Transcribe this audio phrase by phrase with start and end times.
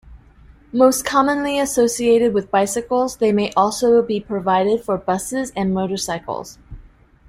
[0.73, 6.57] Most commonly associated with bicycles, they may also be provided for buses and motorcycles.